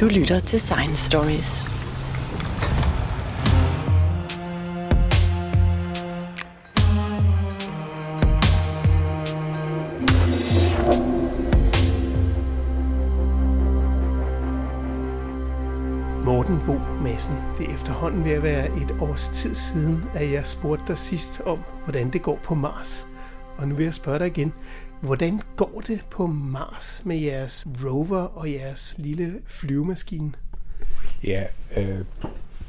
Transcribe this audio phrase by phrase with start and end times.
[0.00, 1.64] Du lytter til Science Stories.
[16.24, 16.72] Morten Bo
[17.02, 20.98] Madsen, det er efterhånden ved at være et års tid siden, at jeg spurgte dig
[20.98, 23.06] sidst om, hvordan det går på Mars.
[23.56, 24.52] Og nu vil jeg spørge dig igen,
[25.00, 30.32] hvordan går det på Mars med jeres rover og jeres lille flyvemaskine?
[31.24, 31.44] Ja,
[31.76, 31.98] øh,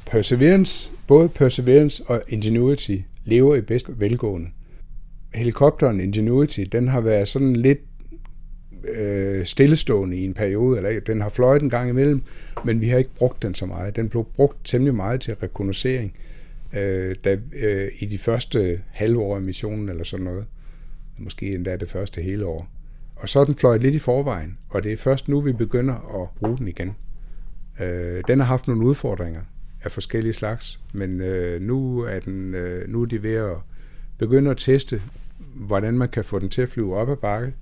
[0.05, 4.47] Perseverance, både Perseverance og Ingenuity lever i bedst velgående.
[5.33, 7.79] Helikopteren Ingenuity, den har været sådan lidt
[8.83, 12.21] øh, stillestående i en periode, eller den har fløjet en gang imellem,
[12.65, 13.95] men vi har ikke brugt den så meget.
[13.95, 16.13] Den blev brugt temmelig meget til rekognosering
[16.73, 20.45] øh, da, øh, i de første halve år af missionen eller sådan noget.
[21.19, 22.69] Måske endda det første hele år.
[23.15, 26.21] Og så er den fløjet lidt i forvejen, og det er først nu, vi begynder
[26.23, 26.95] at bruge den igen.
[27.79, 29.41] Øh, den har haft nogle udfordringer
[29.83, 33.57] af forskellige slags, men øh, nu, er den, øh, nu er de ved at
[34.17, 35.01] begynde at teste,
[35.55, 37.53] hvordan man kan få den til at flyve op ad bakke,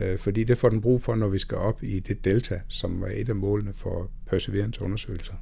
[0.00, 3.02] øh, fordi det får den brug for, når vi skal op i det delta, som
[3.02, 5.34] er et af målene for Perseverance undersøgelser.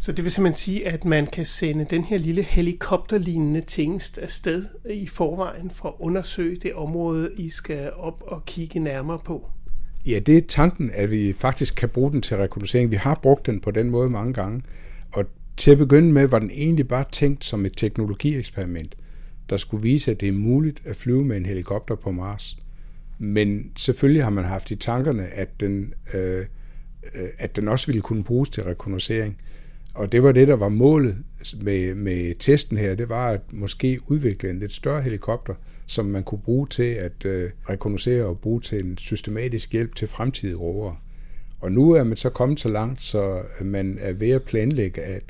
[0.00, 4.64] Så det vil simpelthen sige, at man kan sende den her lille helikopterlignende tingest afsted
[4.90, 9.48] i forvejen for at undersøge det område, I skal op og kigge nærmere på?
[10.06, 12.90] Ja, det er tanken, at vi faktisk kan bruge den til rekognoscering.
[12.90, 14.62] Vi har brugt den på den måde mange gange,
[15.12, 15.24] og
[15.56, 18.96] til at begynde med var den egentlig bare tænkt som et teknologieksperiment,
[19.50, 22.58] der skulle vise, at det er muligt at flyve med en helikopter på Mars.
[23.18, 26.38] Men selvfølgelig har man haft i tankerne, at den, øh,
[27.14, 29.36] øh at den også ville kunne bruges til rekognoscering.
[29.94, 31.16] Og det var det, der var målet
[31.62, 32.94] med, med testen her.
[32.94, 35.54] Det var at måske udvikle en lidt større helikopter,
[35.86, 40.08] som man kunne bruge til at øh, rekognosere og bruge til en systematisk hjælp til
[40.08, 40.96] fremtidige rovere.
[41.60, 45.22] Og nu er man så kommet så langt, så man er ved at planlægge at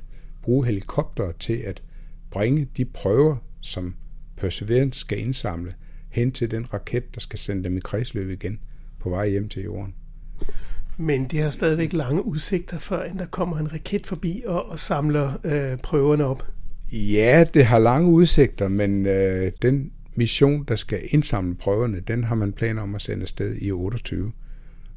[0.42, 1.82] bruge helikopter til at
[2.30, 3.94] bringe de prøver, som
[4.36, 5.74] Perseverance skal indsamle,
[6.08, 8.60] hen til den raket, der skal sende dem i kredsløb igen
[8.98, 9.94] på vej hjem til jorden.
[11.00, 15.32] Men det har stadigvæk lange udsigter, før der kommer en raket forbi og, og samler
[15.44, 16.46] øh, prøverne op.
[16.92, 22.34] Ja, det har lange udsigter, men øh, den mission, der skal indsamle prøverne, den har
[22.34, 24.32] man planer om at sende afsted i 28.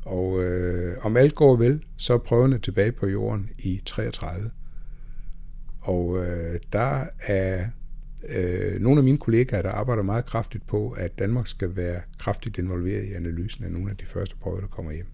[0.05, 4.51] Og øh, om alt går vel, så er prøverne tilbage på jorden i 33.
[5.81, 7.65] Og øh, der er
[8.29, 12.57] øh, nogle af mine kollegaer, der arbejder meget kraftigt på, at Danmark skal være kraftigt
[12.57, 15.07] involveret i analysen af nogle af de første prøver, der kommer hjem.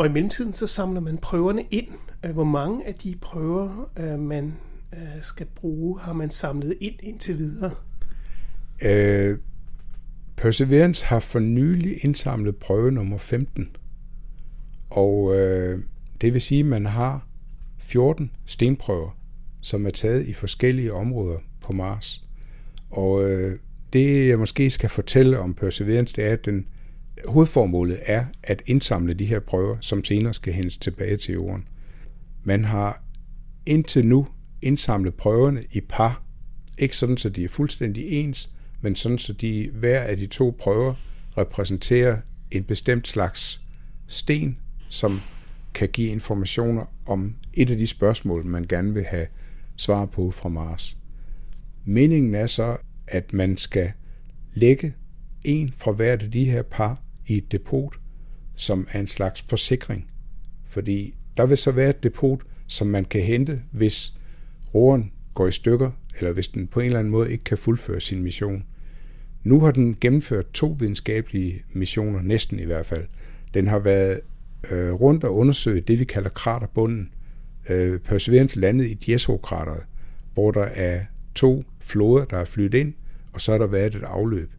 [0.00, 1.88] Og i mellemtiden så samler man prøverne ind.
[2.24, 4.54] Øh, hvor mange af de prøver, øh, man
[4.92, 7.70] øh, skal bruge, har man samlet ind indtil videre?
[8.82, 9.38] Øh,
[10.36, 13.76] Perseverance har for nylig indsamlet prøve nummer 15.
[14.90, 15.80] Og øh,
[16.20, 17.26] det vil sige, at man har
[17.78, 19.18] 14 stenprøver,
[19.60, 22.24] som er taget i forskellige områder på Mars.
[22.90, 23.58] Og øh,
[23.92, 26.66] det jeg måske skal fortælle om Perseverance, det er, at den
[27.28, 31.68] hovedformålet er at indsamle de her prøver, som senere skal hentes tilbage til jorden.
[32.44, 33.04] Man har
[33.66, 34.26] indtil nu
[34.62, 36.22] indsamlet prøverne i par,
[36.78, 40.56] ikke sådan, så de er fuldstændig ens, men sådan, så de, hver af de to
[40.58, 40.94] prøver
[41.38, 42.16] repræsenterer
[42.50, 43.62] en bestemt slags
[44.06, 45.20] sten, som
[45.74, 49.26] kan give informationer om et af de spørgsmål, man gerne vil have
[49.76, 50.96] svar på fra Mars.
[51.84, 52.76] Meningen er så,
[53.08, 53.92] at man skal
[54.54, 54.94] lægge
[55.44, 57.94] en fra hvert af de her par i et depot,
[58.56, 60.10] som er en slags forsikring.
[60.66, 64.12] Fordi der vil så være et depot, som man kan hente, hvis
[64.74, 68.00] roeren går i stykker, eller hvis den på en eller anden måde ikke kan fuldføre
[68.00, 68.64] sin mission.
[69.44, 73.06] Nu har den gennemført to videnskabelige missioner, næsten i hvert fald.
[73.54, 74.20] Den har været
[74.70, 77.12] øh, rundt og undersøgt det, vi kalder kraterbunden.
[77.68, 79.82] Øh, Perseverance landet i Dieso-krateret,
[80.34, 81.00] hvor der er
[81.34, 82.94] to floder, der er flyttet ind,
[83.32, 84.50] og så har der været et afløb.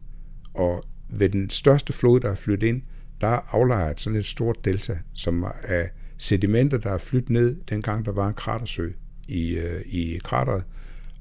[0.54, 2.82] Og ved den største flod, der er flyttet ind,
[3.20, 5.86] der er aflejret sådan et stort delta, som er
[6.18, 8.90] sedimenter, der er flyttet ned, dengang der var en kratersø
[9.28, 10.64] i, øh, i krateret.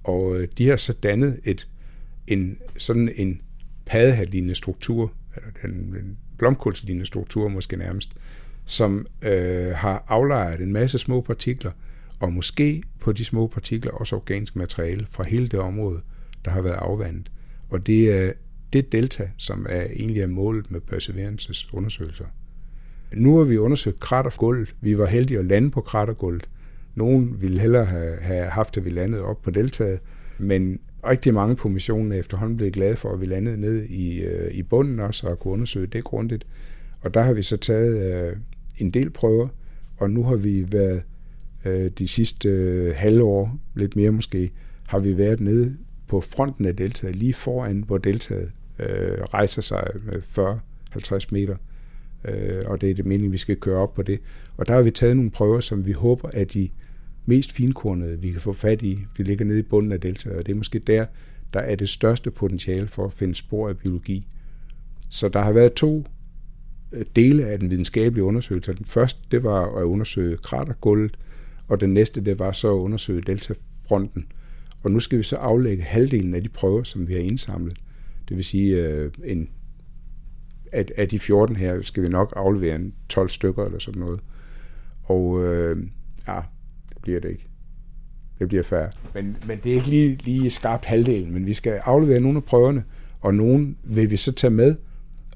[0.04, 1.68] Og øh, de har så dannet et,
[2.28, 3.42] en, sådan en
[3.86, 8.10] paddehatlignende struktur, eller en, en blomkålslignende struktur måske nærmest,
[8.66, 11.72] som øh, har aflejret en masse små partikler,
[12.20, 16.02] og måske på de små partikler også organisk materiale fra hele det område,
[16.46, 17.32] der har været afvandet.
[17.70, 18.32] Og det er
[18.74, 22.26] det delta, som er egentlig er målet med Perseverances undersøgelser.
[23.14, 24.76] Nu har vi undersøgt kratergulvet.
[24.82, 26.50] Vi var heldige at lande på kratergulvet.
[26.96, 30.00] Nogen ville hellere have, have haft, at vi landede op på deltaget,
[30.38, 34.20] men rigtig mange på missionen er efterhånden blevet glade for, at vi landede ned i,
[34.20, 36.48] øh, i bunden også og kunne undersøge det grundigt.
[37.02, 38.38] Og der har vi så taget øh,
[38.78, 39.48] en del prøver,
[39.98, 41.04] og nu har vi været
[41.66, 44.52] øh, de sidste øh, halve år, lidt mere måske,
[44.88, 45.78] har vi været nede
[46.08, 48.52] på fronten af deltaet, lige foran, hvor deltaet
[48.82, 50.22] øh, rejser sig med
[51.24, 51.56] 40-50 meter.
[52.26, 54.20] Øh, og det er det meningen, vi skal køre op på det.
[54.58, 56.70] Og der har vi taget nogle prøver, som vi håber, at de
[57.26, 60.46] mest finkornede, vi kan få fat i, de ligger nede i bunden af deltaet, og
[60.46, 61.06] det er måske der,
[61.54, 64.28] der er det største potentiale for at finde spor af biologi.
[65.10, 66.06] Så der har været to
[66.92, 68.74] øh, dele af den videnskabelige undersøgelse.
[68.74, 71.18] Den første, det var at undersøge kratergulvet,
[71.68, 74.26] og den næste, det var så at undersøge deltafronten.
[74.84, 77.78] Og nu skal vi så aflægge halvdelen af de prøver, som vi har indsamlet.
[78.32, 79.50] Det vil sige, øh, en,
[80.72, 84.20] at af de 14 her skal vi nok aflevere en 12 stykker eller sådan noget.
[85.04, 85.78] Og øh,
[86.28, 86.40] ja,
[86.90, 87.48] det bliver det ikke.
[88.40, 88.92] Det bliver færre.
[89.14, 92.44] Men, men det er ikke lige, lige skarpt halvdelen, men vi skal aflevere nogle af
[92.44, 92.84] prøverne,
[93.20, 94.76] og nogle vil vi så tage med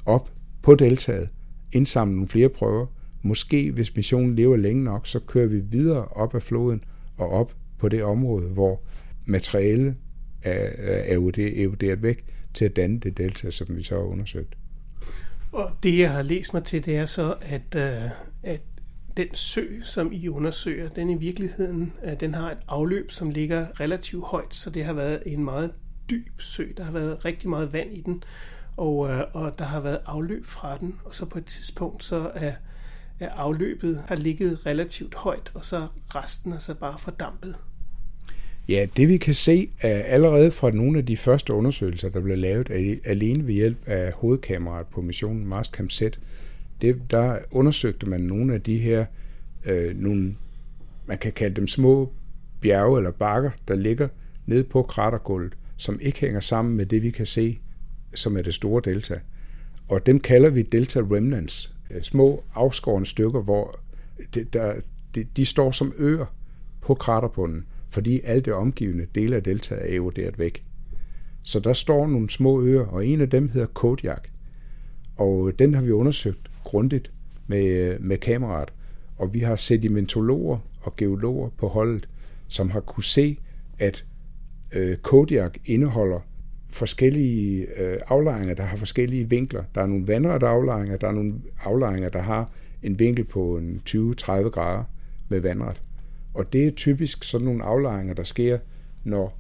[0.06, 0.32] op
[0.62, 1.30] på deltaget,
[1.72, 2.86] indsamle nogle flere prøver.
[3.22, 6.84] Måske, hvis missionen lever længe nok, så kører vi videre op af floden
[7.18, 8.82] og op på det område, hvor
[9.26, 9.96] materiale
[10.42, 14.56] er, er eroderet væk til at danne det delta, som vi så har undersøgt.
[15.52, 18.10] Og det, jeg har læst mig til, det er så, at, øh,
[18.44, 18.62] at
[19.18, 23.80] den sø, som I undersøger, den i virkeligheden, øh, den har et afløb, som ligger
[23.80, 25.72] relativt højt, så det har været en meget
[26.10, 26.66] dyb sø.
[26.78, 28.24] Der har været rigtig meget vand i den,
[28.78, 32.32] og, øh, og der har været afløb fra den, og så på et tidspunkt, så
[32.36, 32.54] er,
[33.20, 37.56] er afløbet har ligget relativt højt, og så resten er så bare fordampet.
[38.68, 42.38] Ja, det vi kan se er allerede fra nogle af de første undersøgelser, der blev
[42.38, 46.02] lavet alene ved hjælp af hovedkameraet på missionen Marscam Z,
[46.82, 49.06] det, der undersøgte man nogle af de her,
[49.66, 50.36] øh, nogle,
[51.06, 52.12] man kan kalde dem små
[52.62, 54.08] bjerge eller bakker, der ligger
[54.46, 57.60] nede på kratergulvet, som ikke hænger sammen med det, vi kan se,
[58.14, 59.20] som er det store delta.
[59.90, 63.80] Og dem kalder vi delta remnants, øh, små afskårende stykker, hvor
[64.34, 64.76] det, der,
[65.16, 66.36] de, de står som øer
[66.82, 67.66] på kraterbunden
[67.96, 70.64] fordi alt det omgivende dele af deltaet er eroderet væk.
[71.44, 74.28] Så der står nogle små øer, og en af dem hedder Kodiak.
[75.16, 77.12] Og øh, den har vi undersøgt grundigt
[77.48, 78.74] med, øh, med kameraet.
[79.18, 82.10] Og vi har sedimentologer og geologer på holdet,
[82.48, 83.38] som har kunne se,
[83.80, 84.06] at
[84.72, 86.20] øh, Kodiak indeholder
[86.70, 89.64] forskellige øh, aflejringer, der har forskellige vinkler.
[89.76, 91.34] Der er nogle vandrette aflejringer, der er nogle
[91.64, 92.52] aflejringer, der har
[92.84, 94.84] en vinkel på en 20-30 grader
[95.30, 95.82] med vandret.
[96.36, 98.58] Og det er typisk sådan nogle aflejringer, der sker,
[99.04, 99.38] når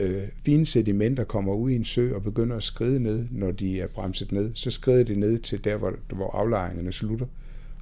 [0.00, 3.80] øh, fine sedimenter kommer ud i en sø og begynder at skride ned, når de
[3.80, 4.50] er bremset ned.
[4.54, 7.26] Så skrider de ned til der, hvor, hvor aflejringerne slutter.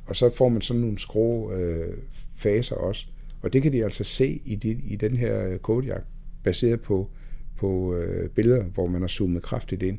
[0.06, 1.96] Og så får man sådan nogle skrå øh,
[2.36, 3.06] faser også.
[3.42, 6.06] Og det kan de altså se i, de, i den her øh, kodjagt,
[6.44, 7.10] baseret på,
[7.56, 9.98] på øh, billeder, hvor man har zoomet kraftigt ind.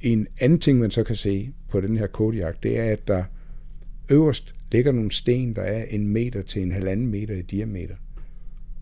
[0.00, 3.24] En anden ting, man så kan se på den her kodjagt, det er, at der
[4.08, 7.94] øverst ligger nogle sten, der er en meter til en halvanden meter i diameter.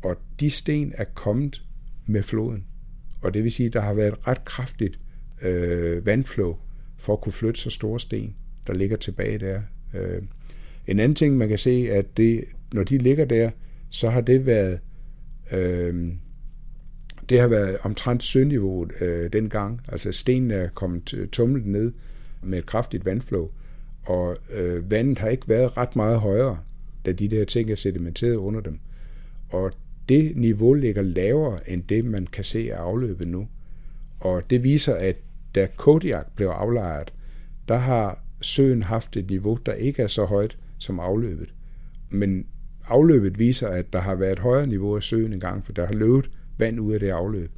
[0.03, 1.65] Og de sten er kommet
[2.07, 2.65] med floden.
[3.23, 4.99] Og det vil sige, at der har været et ret kraftigt
[5.43, 6.57] øh, vandflow
[6.97, 8.35] for at kunne flytte så store sten,
[8.67, 9.63] der ligger tilbage der.
[9.95, 10.23] Øh.
[10.87, 13.51] En anden ting, man kan se, at det, når de ligger der,
[13.91, 14.81] så har det været
[15.53, 16.13] øh,
[17.29, 19.81] det har været omtrent søniveauet øh, dengang.
[19.89, 21.93] Altså stenene er kommet øh, tumlet ned
[22.43, 23.51] med et kraftigt vandflow
[24.05, 26.59] og øh, vandet har ikke været ret meget højere,
[27.07, 28.79] da de der ting er sedimenteret under dem.
[29.49, 29.73] Og
[30.09, 33.49] det niveau ligger lavere end det, man kan se af afløbet nu.
[34.21, 35.17] Og det viser, at
[35.55, 37.13] da Kodiak blev aflejret,
[37.69, 41.55] der har søen haft et niveau, der ikke er så højt som afløbet.
[42.11, 42.47] Men
[42.87, 45.93] afløbet viser, at der har været et højere niveau af søen engang, for der har
[45.93, 47.51] løbet vand ud af det afløb.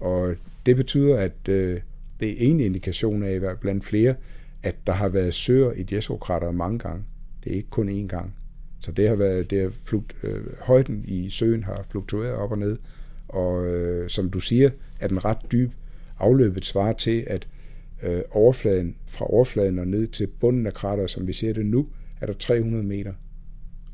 [0.00, 0.34] Og
[0.66, 1.80] det betyder, at øh,
[2.20, 4.14] det er en indikation af, blandt flere,
[4.62, 7.04] at der har været søer i Jesokrater mange gange.
[7.44, 8.34] Det er ikke kun én gang.
[8.80, 12.58] Så det har været, det har flugt, øh, højden i søen har fluktueret op og
[12.58, 12.78] ned,
[13.28, 15.70] og øh, som du siger, er den ret dyb.
[16.18, 17.48] Afløbet svarer til, at
[18.02, 21.88] øh, overfladen, fra overfladen og ned til bunden af krateret, som vi ser det nu,
[22.20, 23.12] er der 300 meter.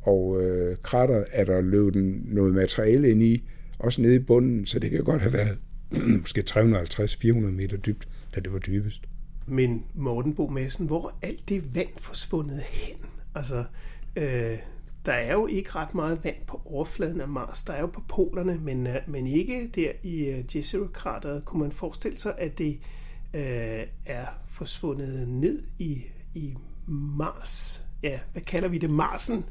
[0.00, 3.48] Og øh, krateret er der løbet noget materiale ind i,
[3.78, 5.58] også nede i bunden, så det kan godt have været
[6.20, 9.00] måske 350-400 meter dybt, da det var dybest.
[9.48, 12.96] Men Morten Bo Madsen, hvor er alt det vand forsvundet hen?
[13.34, 13.64] Altså,
[14.16, 14.58] øh,
[15.06, 17.62] der er jo ikke ret meget vand på overfladen af Mars.
[17.62, 21.44] Der er jo på polerne, men, øh, men ikke der i øh, Jezero-krateret.
[21.44, 22.78] Kunne man forestille sig, at det
[23.34, 26.02] øh, er forsvundet ned i,
[26.34, 26.54] i
[26.86, 27.84] Mars?
[28.02, 28.90] Ja, hvad kalder vi det?
[28.90, 29.44] Marsen?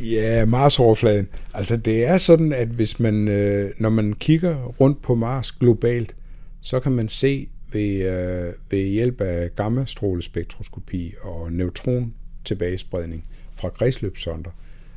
[0.00, 1.28] Ja, Mars-overfladen.
[1.54, 6.16] Altså det er sådan, at hvis man, øh, når man kigger rundt på Mars globalt,
[6.60, 14.50] så kan man se ved, øh, ved hjælp af gammastrålespektroskopi og neutron tilbagespredning fra kredsløbssonder,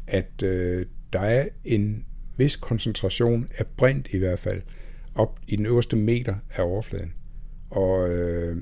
[0.08, 2.06] at øh, der er en
[2.38, 4.62] vis koncentration af brint i hvert fald
[5.16, 7.14] op i den øverste meter af overfladen.
[7.70, 8.58] Og øh,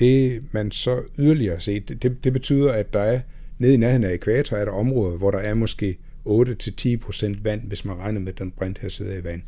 [0.00, 3.20] det man så yderligere set, det, det betyder, at der er
[3.58, 7.84] nede i nærheden af ekvator, er der områder, hvor der er måske 8-10% vand, hvis
[7.84, 9.42] man regner med, at den brint her sidder i vand.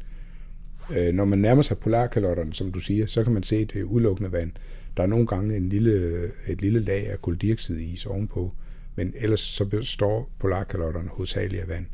[0.96, 3.80] Øh, når man nærmer sig polarkalotterne, som du siger, så kan man se, at det
[3.80, 4.52] er udelukkende vand.
[4.96, 8.52] Der er nogle gange en lille, et lille lag af koldioxidis ovenpå,
[8.96, 11.86] men ellers så består polarkalotterne hovedsageligt af vand.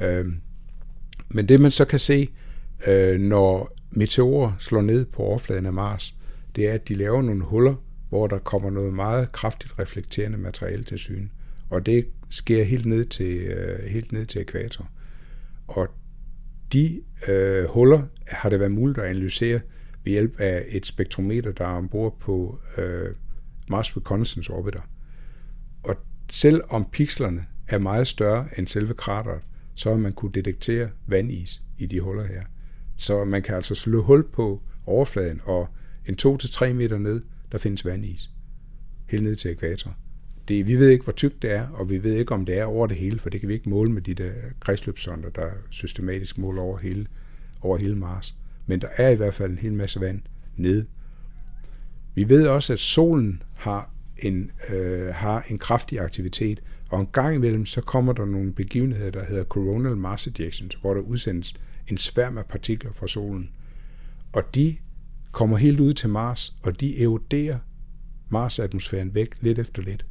[0.00, 0.32] Øh,
[1.28, 2.28] men det man så kan se,
[2.86, 6.14] øh, når meteorer slår ned på overfladen af Mars,
[6.56, 7.74] det er, at de laver nogle huller,
[8.08, 11.28] hvor der kommer noget meget kraftigt reflekterende materiale til syne.
[11.70, 14.88] Og det sker helt ned til, øh, helt ned til ekvator.
[15.66, 15.88] Og
[16.72, 19.60] de øh, huller har det været muligt at analysere
[20.04, 23.14] ved hjælp af et spektrometer, der er ombord på øh,
[23.68, 24.80] Mars Reconnaissance Orbiter.
[25.82, 25.96] Og
[26.30, 29.40] selv om pixlerne er meget større end selve krateret,
[29.74, 32.42] så har man kunne detektere vandis i de huller her.
[32.96, 35.68] Så man kan altså slå hul på overfladen, og
[36.06, 38.30] en 2-3 meter ned, der findes vandis.
[39.06, 39.96] Helt ned til ekvator.
[40.48, 42.64] Det, vi ved ikke, hvor tykt det er, og vi ved ikke, om det er
[42.64, 46.38] over det hele, for det kan vi ikke måle med de der kredsløbssonder, der systematisk
[46.38, 47.06] måler over hele,
[47.60, 48.36] over hele Mars.
[48.66, 50.20] Men der er i hvert fald en hel masse vand
[50.56, 50.86] nede.
[52.14, 57.34] Vi ved også, at solen har en, øh, har en kraftig aktivitet, og en gang
[57.34, 61.54] imellem så kommer der nogle begivenheder, der hedder coronal mass ejections, hvor der udsendes
[61.88, 63.50] en sværm af partikler fra solen.
[64.32, 64.76] Og de
[65.32, 67.58] kommer helt ud til Mars, og de eroderer
[68.30, 70.06] Mars-atmosfæren væk lidt efter lidt.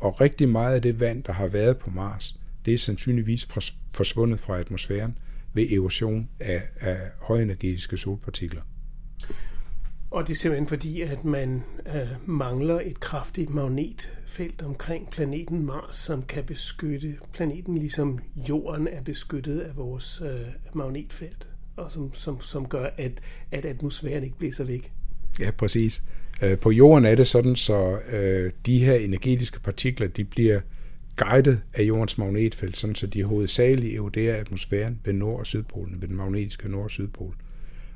[0.00, 3.48] Og rigtig meget af det vand, der har været på Mars, det er sandsynligvis
[3.92, 5.18] forsvundet fra atmosfæren
[5.52, 8.62] ved erosion af, af højenergetiske solpartikler.
[10.10, 15.96] Og det er simpelthen fordi, at man øh, mangler et kraftigt magnetfelt omkring planeten Mars,
[15.96, 20.40] som kan beskytte planeten, ligesom jorden er beskyttet af vores øh,
[20.74, 24.92] magnetfelt, og som, som, som gør, at, at atmosfæren ikke blæser væk.
[25.40, 26.02] Ja, præcis.
[26.42, 30.60] Øh, på jorden er det sådan, så øh, de her energetiske partikler, de bliver
[31.16, 36.08] guidet af jordens magnetfelt, sådan så de hovedsageligt eroderer atmosfæren ved nord- og sydpolen, ved
[36.08, 37.34] den magnetiske nord- og sydpol.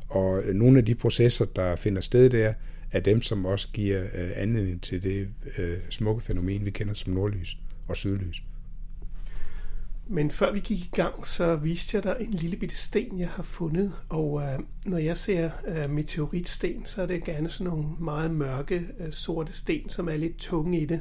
[0.08, 2.52] Og øh, nogle af de processer, der finder sted der,
[2.92, 4.02] er dem, som også giver
[4.36, 5.28] anledning til det
[5.90, 7.56] smukke fænomen, vi kender som nordlys
[7.88, 8.42] og sydlys.
[10.06, 13.28] Men før vi gik i gang, så viste jeg dig en lille bitte sten, jeg
[13.28, 13.92] har fundet.
[14.08, 18.86] Og øh, når jeg ser øh, meteoritsten, så er det gerne sådan nogle meget mørke,
[18.98, 21.00] øh, sorte sten, som er lidt tunge i det.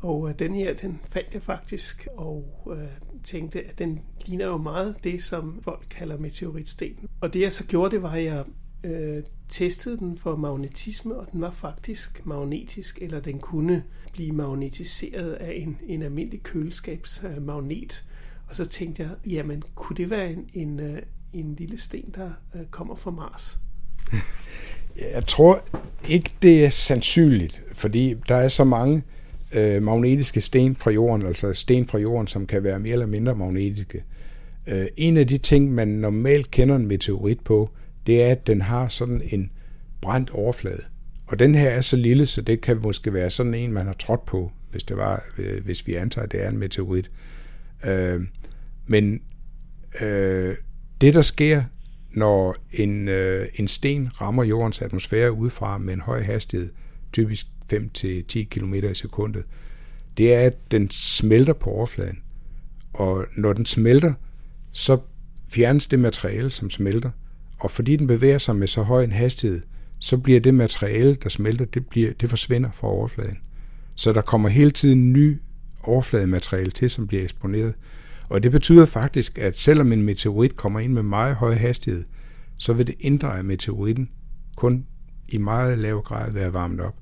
[0.00, 2.88] Og øh, den her, den faldt jeg faktisk og øh,
[3.24, 7.08] tænkte, at den ligner jo meget det, som folk kalder meteoritsten.
[7.20, 8.44] Og det jeg så gjorde, det var, at jeg
[8.84, 15.32] øh, testede den for magnetisme, og den var faktisk magnetisk, eller den kunne blive magnetiseret
[15.32, 18.04] af en, en almindelig køleskabsmagnet.
[18.06, 18.15] Øh,
[18.48, 22.30] og så tænkte jeg, jamen kunne det være en, en, øh, en lille sten, der
[22.54, 23.58] øh, kommer fra Mars?
[25.14, 25.62] Jeg tror
[26.08, 29.02] ikke, det er sandsynligt, fordi der er så mange
[29.52, 33.34] øh, magnetiske sten fra jorden, altså sten fra jorden, som kan være mere eller mindre
[33.34, 34.04] magnetiske.
[34.66, 37.70] Øh, en af de ting, man normalt kender en meteorit på,
[38.06, 39.50] det er, at den har sådan en
[40.00, 40.82] brændt overflade.
[41.26, 43.92] Og den her er så lille, så det kan måske være sådan en, man har
[43.92, 47.06] trådt på, hvis, det var, øh, hvis vi antager, at det er en meteorit.
[47.06, 47.35] Øh,
[47.84, 48.20] Øh,
[48.86, 49.20] men
[50.00, 50.56] øh,
[51.00, 51.62] det, der sker,
[52.10, 56.70] når en, øh, en sten rammer jordens atmosfære udefra med en høj hastighed,
[57.12, 59.44] typisk 5-10 km i sekundet,
[60.16, 62.18] det er, at den smelter på overfladen.
[62.92, 64.12] Og når den smelter,
[64.72, 64.98] så
[65.48, 67.10] fjernes det materiale, som smelter.
[67.58, 69.60] Og fordi den bevæger sig med så høj en hastighed,
[69.98, 73.38] så bliver det materiale, der smelter, det, bliver, det forsvinder fra overfladen.
[73.94, 75.40] Så der kommer hele tiden ny
[75.88, 77.74] overflademateriale til, som bliver eksponeret.
[78.28, 82.04] Og det betyder faktisk, at selvom en meteorit kommer ind med meget høj hastighed,
[82.58, 84.08] så vil det indre af meteoritten
[84.56, 84.86] kun
[85.28, 86.94] i meget lav grad være varmet op.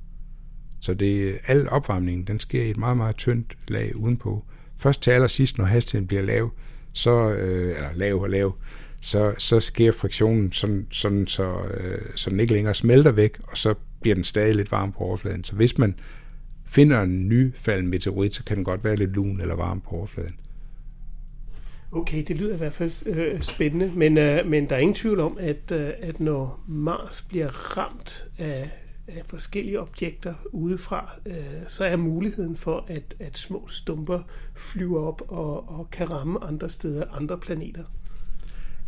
[0.81, 4.45] Så det, al opvarmningen, den sker i et meget, meget tyndt lag udenpå.
[4.77, 6.51] Først til allersidst, når hastigheden bliver lav,
[6.93, 8.55] så, øh, eller lav og lav,
[9.01, 13.57] så, så sker friktionen sådan, sådan så, øh, så den ikke længere smelter væk, og
[13.57, 15.45] så bliver den stadig lidt varm på overfladen.
[15.45, 15.95] Så hvis man
[16.65, 19.91] finder en ny falden meteorit, så kan den godt være lidt lun eller varm på
[19.91, 20.37] overfladen.
[21.93, 25.21] Okay, det lyder i hvert fald øh, spændende, men, øh, men der er ingen tvivl
[25.21, 28.71] om, at, øh, at når Mars bliver ramt af
[29.09, 34.21] af forskellige objekter udefra, øh, så er muligheden for, at, at små stumper
[34.57, 37.85] flyver op og, og kan ramme andre steder, andre planeter.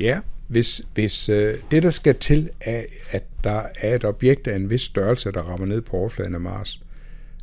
[0.00, 4.56] Ja, hvis, hvis øh, det, der skal til, er, at der er et objekt af
[4.56, 6.83] en vis størrelse, der rammer ned på overfladen af Mars.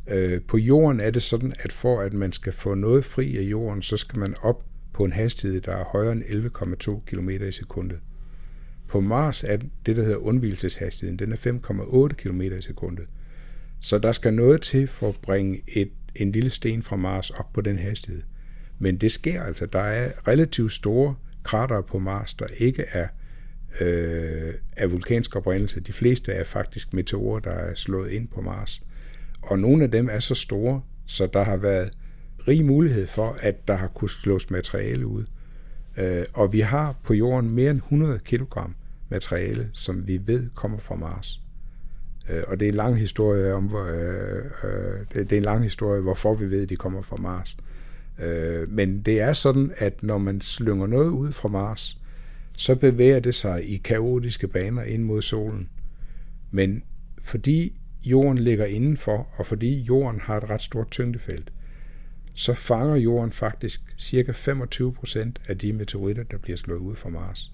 [0.06, 3.42] Øh, på jorden er det sådan, at for at man skal få noget fri af
[3.42, 7.52] jorden, så skal man op på en hastighed, der er højere end 11,2 km i
[7.52, 7.98] sekundet.
[8.88, 9.56] På Mars er
[9.86, 13.06] det, der hedder undvielseshastigheden, den er 5,8 km i sekundet.
[13.80, 17.52] Så der skal noget til for at bringe et, en lille sten fra Mars op
[17.52, 18.22] på den hastighed.
[18.78, 19.66] Men det sker altså.
[19.66, 23.08] Der er relativt store krater på Mars, der ikke er
[23.80, 25.80] øh, af vulkansk oprindelse.
[25.80, 28.82] De fleste er faktisk meteorer, der er slået ind på Mars.
[29.46, 31.90] Og nogle af dem er så store, så der har været
[32.48, 35.24] rig mulighed for, at der har kunnet slås materiale ud.
[35.96, 38.58] Øh, og vi har på jorden mere end 100 kg
[39.08, 41.40] materiale, som vi ved kommer fra Mars.
[42.30, 44.44] Øh, og det er en lang historie om, hvor, øh,
[45.14, 47.56] det er en lang historie, hvorfor vi ved, at de kommer fra Mars.
[48.68, 51.98] Men det er sådan, at når man slynger noget ud fra Mars,
[52.56, 55.68] så bevæger det sig i kaotiske baner ind mod solen.
[56.50, 56.82] Men
[57.18, 61.52] fordi jorden ligger indenfor, og fordi jorden har et ret stort tyngdefelt,
[62.34, 67.52] så fanger jorden faktisk cirka 25% af de meteoritter, der bliver slået ud fra Mars.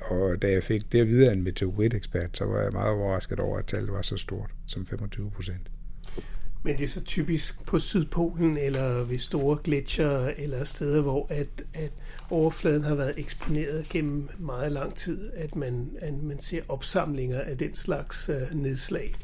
[0.00, 3.40] Og da jeg fik det at vide af en meteoritekspert, så var jeg meget overrasket
[3.40, 5.52] over, at tallet var så stort som 25%.
[6.64, 11.48] Men det er så typisk på Sydpolen eller ved store gletsjer eller steder, hvor at,
[11.74, 11.90] at
[12.30, 17.58] overfladen har været eksponeret gennem meget lang tid, at man, at man ser opsamlinger af
[17.58, 19.14] den slags uh, nedslag.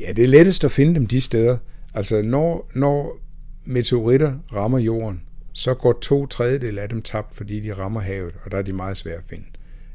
[0.00, 1.58] Ja, det er lettest at finde dem de steder.
[1.94, 3.20] Altså når, når
[3.64, 8.50] meteoritter rammer jorden, så går to tredjedel af dem tabt, fordi de rammer havet, og
[8.50, 9.44] der er de meget svære at finde.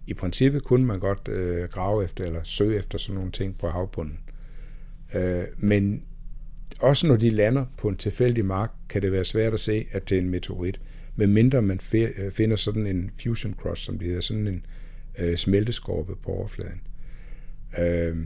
[0.07, 3.69] I princippet kunne man godt øh, grave efter eller søge efter sådan nogle ting på
[3.69, 4.19] havbunden.
[5.13, 6.03] Øh, men
[6.79, 10.09] også når de lander på en tilfældig mark, kan det være svært at se, at
[10.09, 10.81] det er en meteorit,
[11.15, 14.65] medmindre man øh, finder sådan en fusion cross, som det hedder, sådan en
[15.17, 16.81] øh, smelteskorpe på overfladen.
[17.79, 18.17] Øh,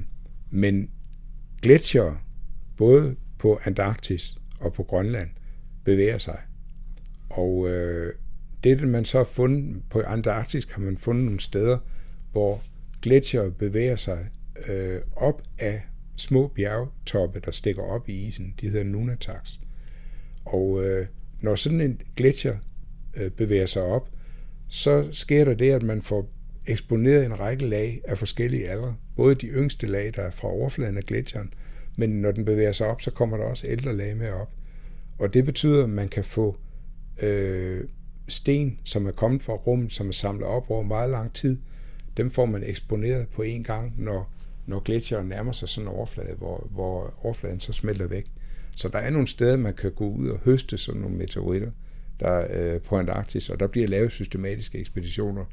[0.49, 0.89] men
[1.61, 2.15] gletsjer,
[2.77, 5.29] både på Antarktis og på Grønland,
[5.83, 6.39] bevæger sig.
[7.29, 8.13] Og øh,
[8.63, 11.77] det, man så har fundet på Antarktis, har man fundet nogle steder,
[12.31, 12.61] hvor
[13.01, 14.27] gletsjer bevæger sig
[14.67, 15.81] øh, op af
[16.15, 18.53] små bjergtoppe, der stikker op i isen.
[18.61, 19.59] De hedder nunataks.
[20.45, 21.07] Og øh,
[21.41, 22.57] når sådan en gletsjer
[23.15, 24.09] øh, bevæger sig op,
[24.67, 26.29] så sker der det, at man får
[26.71, 28.95] eksponeret en række lag af forskellige aldre.
[29.15, 31.53] Både de yngste lag, der er fra overfladen af gletsjeren,
[31.97, 34.51] men når den bevæger sig op, så kommer der også ældre lag med op.
[35.17, 36.57] Og det betyder, at man kan få
[37.21, 37.83] øh,
[38.27, 41.57] sten, som er kommet fra rummet, som er samlet op over meget lang tid,
[42.17, 44.31] dem får man eksponeret på en gang, når
[44.69, 48.25] når gletsjeren nærmer sig sådan en overflade, hvor, hvor overfladen så smelter væk.
[48.75, 51.71] Så der er nogle steder, man kan gå ud og høste sådan nogle meteoritter
[52.19, 55.45] der, øh, på Antarktis, og der bliver lavet systematiske ekspeditioner,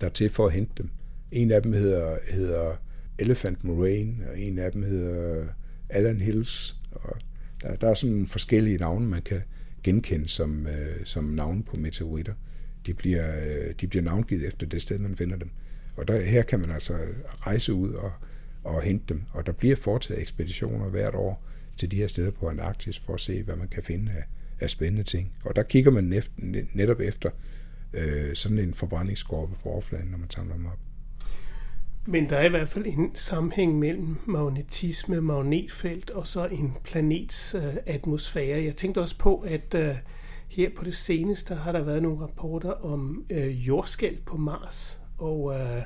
[0.00, 0.90] der er til for at hente dem.
[1.32, 2.76] En af dem hedder, hedder
[3.18, 5.46] Elephant Moraine, og en af dem hedder
[5.88, 7.16] Allen Hills, og
[7.62, 9.42] der, der er sådan forskellige navne, man kan
[9.82, 12.34] genkende som, øh, som navn på meteoritter.
[12.86, 15.50] De bliver, øh, de bliver navngivet efter det sted, man finder dem.
[15.96, 16.98] Og der, her kan man altså
[17.40, 18.12] rejse ud og,
[18.64, 19.22] og hente dem.
[19.32, 21.42] Og der bliver foretaget ekspeditioner hvert år
[21.76, 24.24] til de her steder på Antarktis for at se, hvad man kan finde af,
[24.60, 25.32] af spændende ting.
[25.44, 26.30] Og der kigger man net,
[26.74, 27.30] netop efter
[27.94, 30.78] øh, sådan en forbrændingsskorpe på overfladen, når man samler dem op.
[32.06, 37.54] Men der er i hvert fald en sammenhæng mellem magnetisme, magnetfelt og så en planets
[37.54, 38.64] øh, atmosfære.
[38.64, 39.94] Jeg tænkte også på, at øh,
[40.48, 45.54] her på det seneste har der været nogle rapporter om øh, jordskæld på Mars, og,
[45.54, 45.82] øh,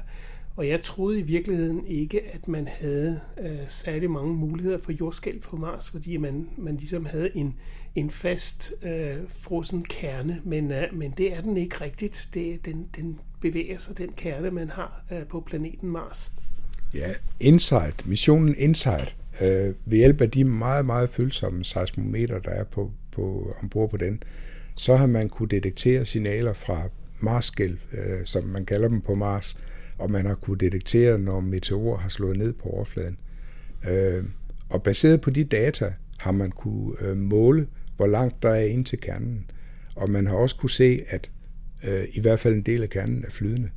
[0.56, 5.40] og jeg troede i virkeligheden ikke, at man havde øh, særlig mange muligheder for jordskælv
[5.40, 7.54] på Mars, fordi man, man ligesom havde en,
[7.98, 12.28] en fast øh, frossen kerne, men, øh, men det er den ikke rigtigt.
[12.34, 16.32] Det, den, den bevæger sig, den kerne, man har øh, på planeten Mars.
[16.94, 22.64] Ja, InSight, missionen InSight, øh, ved hjælp af de meget, meget følsomme seismometer, der er
[22.64, 24.22] på, på, ombord på den,
[24.74, 26.82] så har man kunne detektere signaler fra
[27.20, 29.58] Marsskælv, øh, som man kalder dem på Mars,
[29.98, 33.18] og man har kunne detektere, når meteorer har slået ned på overfladen.
[33.88, 34.24] Øh,
[34.68, 37.66] og baseret på de data har man kunne øh, måle,
[37.98, 39.50] hvor langt der er ind til kernen.
[39.96, 41.30] Og man har også kunne se, at
[41.84, 43.70] øh, i hvert fald en del af kernen er flydende.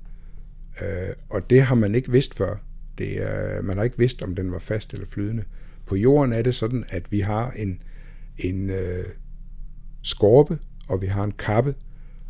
[0.81, 2.55] Øh, og det har man ikke vidst før.
[2.97, 5.43] Det er, man har ikke vidst, om den var fast eller flydende.
[5.85, 7.81] På jorden er det sådan, at vi har en,
[8.37, 9.05] en øh,
[10.01, 11.75] skorpe, og vi har en kappe,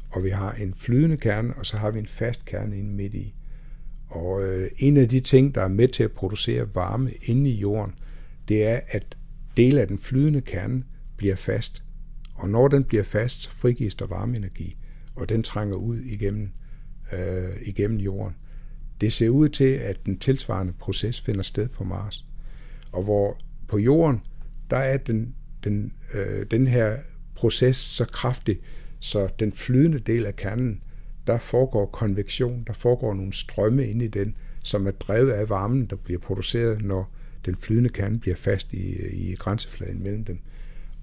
[0.10, 3.14] og vi har en flydende kerne, og så har vi en fast kerne inde midt
[3.14, 3.36] i.
[4.08, 7.54] Og øh, en af de ting, der er med til at producere varme inde i
[7.54, 7.94] jorden,
[8.48, 9.18] det er, at
[9.58, 10.84] dele af den flydende kerne
[11.22, 11.84] bliver fast.
[12.36, 14.78] Og når den bliver fast, så frigives der varmeenergi,
[15.16, 16.50] og den trænger ud igennem,
[17.14, 18.36] øh, igennem jorden.
[19.02, 22.26] Det ser ud til, at den tilsvarende proces finder sted på Mars.
[22.92, 24.22] Og hvor på jorden,
[24.70, 26.98] der er den, den, øh, den her
[27.36, 28.60] proces så kraftig,
[29.00, 30.82] Så den flydende del af kernen,
[31.28, 35.86] der foregår konvektion, der foregår nogle strømme inde i den, som er drevet af varmen,
[35.86, 37.14] der bliver produceret, når
[37.46, 40.40] den flydende kerne bliver fast i, i grænsefladen mellem dem.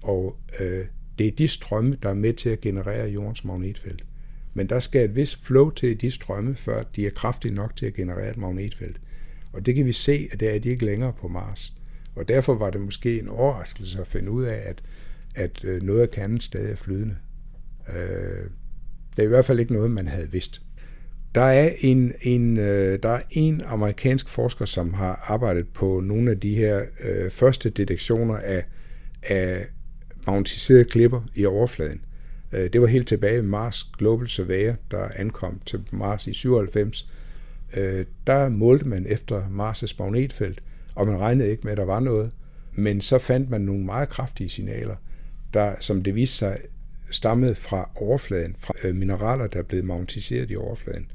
[0.01, 0.85] Og øh,
[1.19, 4.05] det er de strømme, der er med til at generere jordens magnetfelt.
[4.53, 7.85] Men der skal et vis flow til de strømme, før de er kraftige nok til
[7.85, 9.01] at generere et magnetfelt.
[9.53, 11.73] Og det kan vi se, at det er de ikke længere på Mars.
[12.15, 14.81] Og derfor var det måske en overraskelse at finde ud af, at,
[15.35, 17.15] at øh, noget af kernen stadig er flydende.
[17.89, 18.49] Øh,
[19.15, 20.61] det er i hvert fald ikke noget, man havde vidst.
[21.35, 26.31] Der er en, en, øh, der er en amerikansk forsker, som har arbejdet på nogle
[26.31, 28.65] af de her øh, første detektioner af,
[29.23, 29.65] af
[30.31, 32.01] magnetiserede klipper i overfladen.
[32.51, 37.09] Øh, det var helt tilbage med Mars Global Surveyor, der ankom til Mars i 97.
[37.77, 40.63] Øh, der målte man efter Mars' magnetfelt,
[40.95, 42.31] og man regnede ikke med, at der var noget.
[42.73, 44.95] Men så fandt man nogle meget kraftige signaler,
[45.53, 46.57] der, som det viste sig,
[47.11, 51.11] stammede fra overfladen, fra øh, mineraler, der er blevet magnetiseret i overfladen.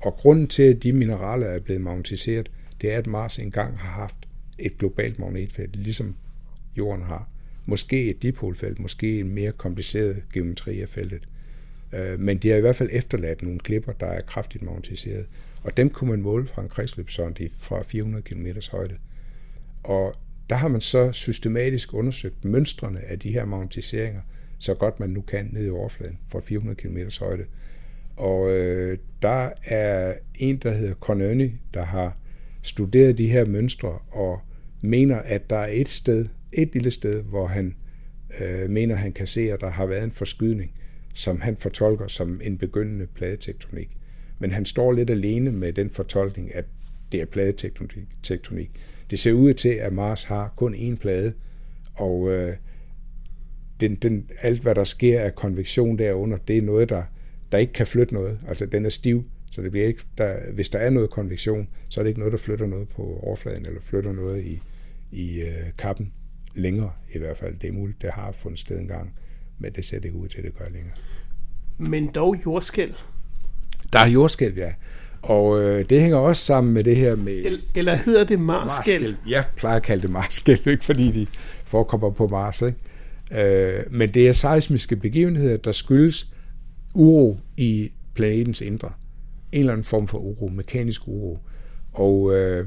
[0.00, 3.90] Og grunden til, at de mineraler er blevet magnetiseret, det er, at Mars engang har
[3.90, 4.16] haft
[4.58, 6.16] et globalt magnetfelt, ligesom
[6.76, 7.28] Jorden har.
[7.66, 11.28] Måske et dipolfelt, måske en mere kompliceret geometri af feltet.
[11.92, 15.26] Øh, men de har i hvert fald efterladt nogle klipper, der er kraftigt magnetiseret.
[15.62, 18.94] Og dem kunne man måle fra en kredsløbssonde fra 400 km højde.
[19.82, 20.14] Og
[20.50, 24.20] der har man så systematisk undersøgt mønstrene af de her magnetiseringer,
[24.58, 27.44] så godt man nu kan ned i overfladen fra 400 km højde.
[28.16, 32.16] Og øh, der er en, der hedder Cornoni, der har
[32.62, 34.40] studeret de her mønstre og
[34.80, 37.74] mener, at der er et sted, et lille sted, hvor han
[38.40, 40.72] øh, mener, han kan se, at der har været en forskydning,
[41.14, 43.96] som han fortolker som en begyndende pladetektonik.
[44.38, 46.64] Men han står lidt alene med den fortolkning, at
[47.12, 48.68] det er pladetektonik.
[49.10, 51.32] Det ser ud til, at Mars har kun én plade,
[51.94, 52.56] og øh,
[53.80, 57.02] den, den, alt, hvad der sker af konvektion derunder, det er noget, der,
[57.52, 58.40] der ikke kan flytte noget.
[58.48, 62.00] Altså, den er stiv, så det bliver ikke, der, hvis der er noget konvektion, så
[62.00, 64.62] er det ikke noget, der flytter noget på overfladen, eller flytter noget i,
[65.12, 66.12] i øh, kappen
[66.54, 67.54] længere i hvert fald.
[67.56, 69.14] Det er muligt, det har fundet sted engang,
[69.58, 70.94] men det ser det ud til, at det gør længere.
[71.78, 72.92] Men dog jordskæld.
[73.92, 74.72] Der er jordskæld, ja.
[75.22, 77.58] Og øh, det hænger også sammen med det her med...
[77.74, 79.14] Eller hedder det Marsskæld?
[79.28, 81.26] Jeg plejer at kalde det Marsskæld, ikke fordi de
[81.64, 82.62] forekommer på Mars.
[82.62, 82.78] Ikke?
[83.30, 86.32] Øh, men det er seismiske begivenheder, der skyldes
[86.94, 88.92] uro i planetens indre.
[89.52, 91.38] En eller anden form for uro, mekanisk uro.
[91.92, 92.66] Og øh,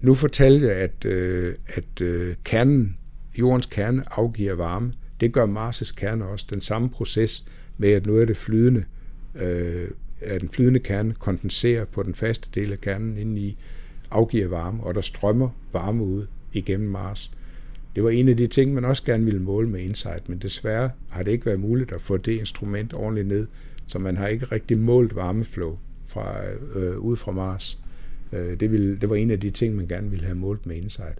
[0.00, 2.96] nu fortalte jeg, at, øh, at øh, kernen,
[3.38, 4.92] jordens kerne afgiver varme.
[5.20, 6.46] Det gør Mars' kerne også.
[6.50, 7.44] Den samme proces
[7.78, 8.84] med, at noget af det flydende,
[9.34, 9.88] øh,
[10.20, 13.58] at den flydende kerne kondenserer på den faste del af kernen indeni,
[14.10, 17.30] afgiver varme, og der strømmer varme ud igennem Mars.
[17.94, 20.90] Det var en af de ting, man også gerne ville måle med Insight, men desværre
[21.10, 23.46] har det ikke været muligt at få det instrument ordentligt ned,
[23.86, 26.34] så man har ikke rigtig målt varmeflow fra,
[26.74, 27.78] øh, ud fra Mars.
[28.32, 30.76] Øh, det, ville, det var en af de ting, man gerne ville have målt med
[30.76, 31.18] Insight.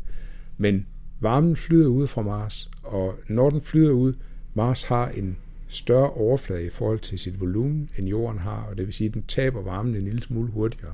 [0.59, 0.87] Men
[1.25, 4.15] varmen flyder ud fra Mars, og når den flyder ud,
[4.55, 5.37] Mars har en
[5.69, 9.15] større overflade i forhold til sit volumen, end jorden har, og det vil sige, at
[9.15, 10.93] den taber varmen en lille smule hurtigere.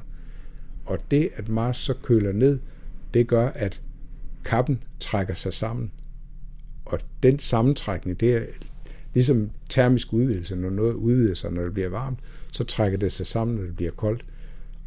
[0.85, 2.59] Og det, at Mars så køler ned,
[3.15, 3.83] det gør, at
[4.45, 5.91] kappen trækker sig sammen.
[6.85, 8.43] Og den sammentrækning, det er
[9.15, 10.57] ligesom termisk udvidelse.
[10.57, 12.19] Når noget udvider sig, når det bliver varmt,
[12.53, 14.25] så trækker det sig sammen, når det bliver koldt.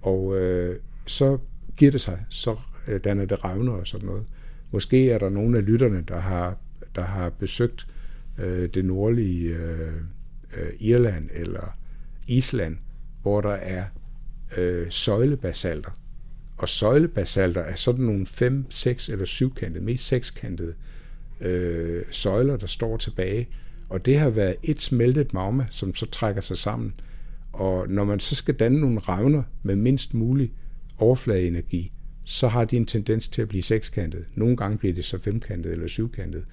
[0.02, 1.38] Og øh, så
[1.78, 2.56] giver det sig, så
[2.88, 4.26] øh, danner det revner og sådan noget.
[4.74, 6.58] Måske er der nogle af lytterne, der har,
[6.96, 7.88] der har besøgt
[8.40, 9.94] øh, det nordlige øh,
[10.58, 11.78] øh Irland eller
[12.28, 12.78] Island,
[13.22, 13.86] hvor der er
[14.58, 15.92] øh, søjlebasalter.
[16.58, 20.74] Og søjlebasalter er sådan nogle 5, 6 eller syvkantede, mest sekskantede
[21.42, 23.48] øh, søjler, der står tilbage.
[23.90, 26.94] Og det har været et smeltet magma, som så trækker sig sammen.
[27.52, 30.52] Og når man så skal danne nogle revner med mindst mulig
[30.98, 31.92] overfladeenergi,
[32.24, 34.26] så har de en tendens til at blive sekskantet.
[34.36, 36.46] Nogle gange bliver det så femkantet eller syvkantet.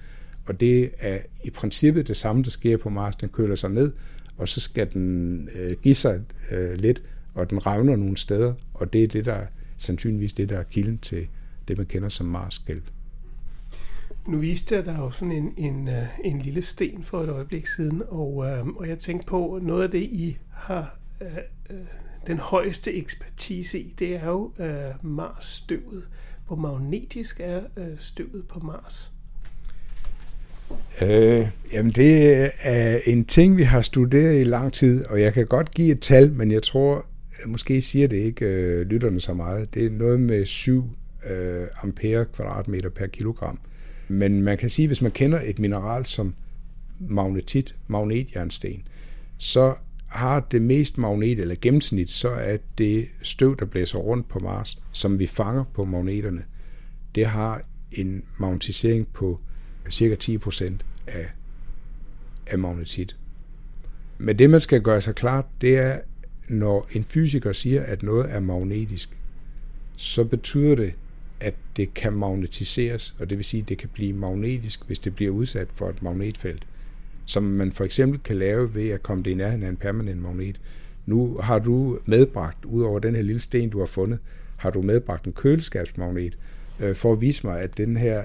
[0.45, 3.15] Og det er i princippet det samme, der sker på Mars.
[3.15, 3.91] Den køler sig ned,
[4.37, 7.01] og så skal den øh, give sig øh, lidt,
[7.33, 9.39] og den revner nogle steder, og det er det, der
[9.77, 11.27] sandsynligvis det, der er kilden til
[11.67, 12.81] det, man kender som Mars-skælv.
[14.27, 17.67] Nu viste jeg dig jo sådan en, en, øh, en lille sten for et øjeblik
[17.67, 21.27] siden, og, øh, og jeg tænkte på, noget af det, I har øh,
[21.69, 21.77] øh
[22.27, 26.03] den højeste ekspertise i, det er jo øh, Mars-støvet.
[26.47, 29.11] Hvor magnetisk er øh, støvet på Mars?
[31.01, 35.45] Øh, jamen det er en ting, vi har studeret i lang tid, og jeg kan
[35.45, 37.05] godt give et tal, men jeg tror,
[37.43, 39.73] øh, måske siger det ikke øh, lytterne så meget.
[39.73, 40.89] Det er noget med 7
[41.29, 43.59] øh, ampere kvadratmeter per kilogram.
[44.07, 46.35] Men man kan sige, hvis man kender et mineral som
[46.99, 48.83] magnetit, magnetjernsten,
[49.37, 49.73] så
[50.11, 54.81] har det mest magnet, eller gennemsnit, så er det støv, der blæser rundt på Mars,
[54.91, 56.43] som vi fanger på magneterne,
[57.15, 59.39] det har en magnetisering på
[59.89, 60.73] cirka 10%
[61.07, 61.31] af,
[62.47, 63.17] af magnetit.
[64.17, 65.99] Men det, man skal gøre sig klart, det er,
[66.47, 69.17] når en fysiker siger, at noget er magnetisk,
[69.95, 70.93] så betyder det,
[71.39, 75.15] at det kan magnetiseres, og det vil sige, at det kan blive magnetisk, hvis det
[75.15, 76.67] bliver udsat for et magnetfelt,
[77.31, 80.21] som man for eksempel kan lave ved at komme det i nærheden af en permanent
[80.21, 80.61] magnet.
[81.05, 84.19] Nu har du medbragt, ud over den her lille sten, du har fundet,
[84.57, 86.37] har du medbragt en køleskabsmagnet,
[86.79, 88.23] øh, for at vise mig, at den her,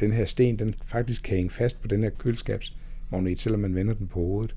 [0.00, 3.94] den her sten, den faktisk kan hænge fast på den her køleskabsmagnet, selvom man vender
[3.94, 4.54] den på hovedet.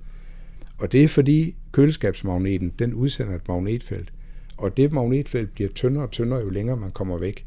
[0.77, 4.13] Og det er fordi køleskabsmagneten, den udsender et magnetfelt.
[4.57, 7.45] Og det magnetfelt bliver tyndere og tyndere, jo længere man kommer væk.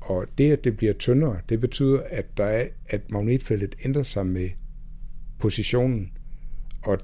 [0.00, 4.26] Og det, at det bliver tyndere, det betyder, at, der er, at magnetfeltet ændrer sig
[4.26, 4.50] med
[5.42, 6.12] positionen.
[6.82, 6.98] Og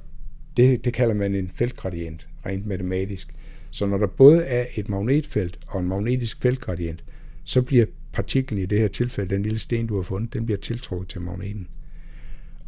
[0.57, 3.35] det, det kalder man en feltgradient, rent matematisk.
[3.70, 7.05] Så når der både er et magnetfelt og en magnetisk feltgradient,
[7.44, 10.59] så bliver partiklen i det her tilfælde, den lille sten, du har fundet, den bliver
[10.59, 11.68] tiltrukket til magneten.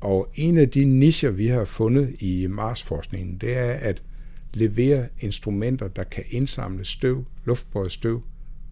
[0.01, 4.03] Og en af de nischer, vi har fundet i Mars-forskningen, det er at
[4.55, 8.23] levere instrumenter, der kan indsamle støv, luftbåret støv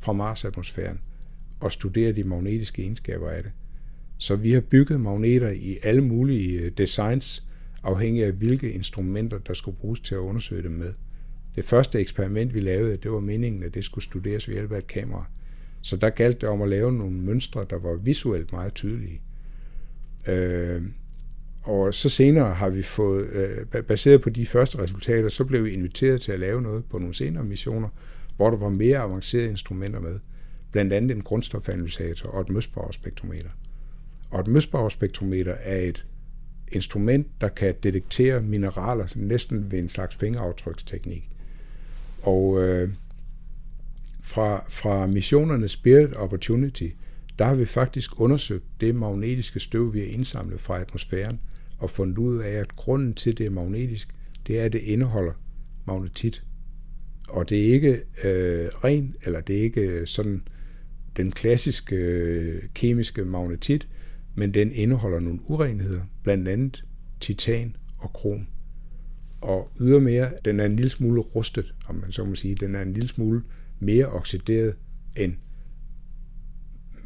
[0.01, 0.99] fra Mars-atmosfæren
[1.61, 3.53] og studere de magnetiske egenskaber af det.
[4.19, 7.47] Så vi har bygget magneter i alle mulige øh, designs,
[7.83, 10.93] afhængig af hvilke instrumenter, der skulle bruges til at undersøge dem med.
[11.57, 14.79] Det første eksperiment, vi lavede, det var meningen, at det skulle studeres ved hjælp af
[14.79, 15.25] et kamera.
[15.83, 19.21] Så der galt det om at lave nogle mønstre, der var visuelt meget tydelige.
[20.29, 20.83] Øh,
[21.63, 25.71] og så senere har vi fået, øh, baseret på de første resultater, så blev vi
[25.71, 27.89] inviteret til at lave noget på nogle senere missioner,
[28.37, 30.19] hvor der var mere avancerede instrumenter med.
[30.73, 33.51] Blandt andet en grundstofanalysator og et møsbauer-spektrometer.
[34.31, 36.07] Og et møsbauer-spektrometer er et
[36.73, 41.31] instrument, der kan detektere mineraler næsten ved en slags fingeraftryksteknik.
[42.23, 42.91] Og øh,
[44.23, 46.89] fra, fra missionerne Spirit Opportunity,
[47.39, 51.41] der har vi faktisk undersøgt det magnetiske støv, vi har indsamlet fra atmosfæren,
[51.79, 54.15] og fundet ud af, at grunden til, det er magnetisk,
[54.47, 55.33] det er, at det indeholder
[55.87, 56.45] magnetit.
[57.29, 57.93] Og det er ikke
[58.25, 60.43] øh, ren, eller det er ikke sådan
[61.17, 63.89] den klassiske øh, kemiske magnetit,
[64.39, 66.85] men den indeholder nogle urenheder, blandt andet
[67.21, 68.47] titan og krom.
[69.41, 72.55] Og ydermere, den er en lille smule rustet, om man så må sige.
[72.55, 73.43] Den er en lille smule
[73.81, 74.75] mere oxideret
[75.17, 75.35] end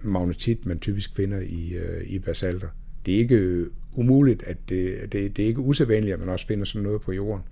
[0.02, 2.68] magnetit, man typisk finder i, øh, i basalter.
[3.06, 6.46] Det er ikke øh, umuligt, at det, det, det er ikke usædvanligt, at man også
[6.46, 7.44] finder sådan noget på jorden,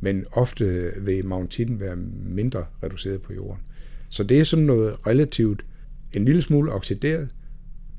[0.00, 1.96] men ofte vil magnetitten være
[2.26, 3.62] mindre reduceret på jorden.
[4.08, 5.64] Så det er sådan noget relativt
[6.12, 7.34] en lille smule oxideret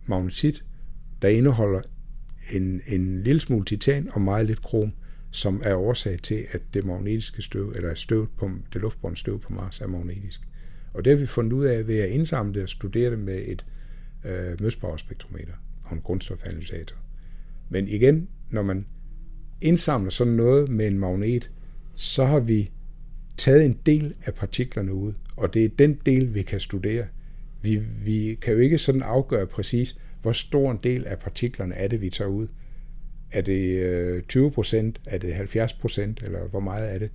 [0.06, 0.64] magnetit,
[1.22, 1.82] der indeholder
[2.52, 4.92] en, en lille smule titan og meget lidt krom,
[5.32, 9.54] som er årsag til, at det magnetiske støv, eller støv på, det luftbårne støv på
[9.54, 10.42] Mars er magnetisk.
[10.94, 13.42] Og det har vi fundet ud af ved at indsamle det og studere det med
[13.48, 13.66] et
[14.26, 15.54] øh, møsbauer-spektrometer
[15.86, 16.98] og en grundstofanalysator.
[17.70, 18.86] Men igen, når man
[19.62, 21.52] indsamler sådan noget med en magnet,
[21.96, 22.72] så har vi
[23.38, 27.06] taget en del af partiklerne ud, og det er den del, vi kan studere.
[27.62, 31.88] Vi, vi kan jo ikke sådan afgøre præcis, hvor stor en del af partiklerne er
[31.88, 32.48] det, vi tager ud.
[33.32, 35.02] Er det øh, 20 procent?
[35.08, 36.24] Er det 70 procent?
[36.24, 37.12] Eller hvor meget er det?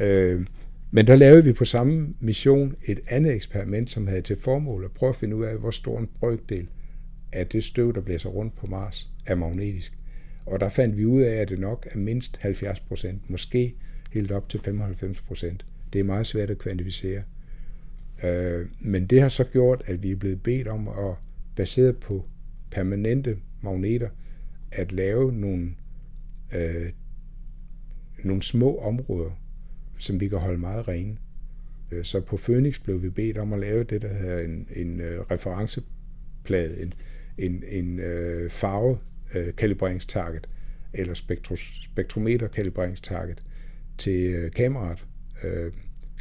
[0.00, 0.46] Øh,
[0.90, 4.90] men der lavede vi på samme mission et andet eksperiment, som havde til formål at
[4.90, 6.68] prøve at finde ud af, hvor stor en brøkdel
[7.32, 9.98] af det støv, der blæser rundt på Mars, er magnetisk.
[10.46, 13.74] Og der fandt vi ud af, at det nok er mindst 70 procent, måske
[14.12, 15.66] helt op til 95 procent.
[15.92, 17.22] Det er meget svært at kvantificere.
[18.24, 21.14] Øh, men det har så gjort, at vi er blevet bedt om at,
[21.58, 22.24] baseret på
[22.70, 24.08] permanente magneter,
[24.72, 25.74] at lave nogle,
[26.54, 26.92] øh,
[28.24, 29.30] nogle små områder,
[29.98, 31.16] som vi kan holde meget rene.
[31.90, 35.00] Øh, så på Phoenix blev vi bedt om at lave det, der hedder en, en
[35.00, 36.94] uh, referenceplade, en,
[37.38, 38.98] en, en uh, farve
[39.36, 40.48] uh, kalibreringstarget,
[40.92, 43.42] eller spektros, spektrometer kalibreringstarget
[43.98, 45.06] til uh, kameraet.
[45.44, 45.72] Uh,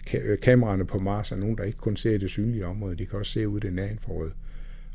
[0.09, 3.19] ka- kameraerne på Mars er nogen, der ikke kun ser det synlige område, de kan
[3.19, 4.31] også se ud i det nærinforråd.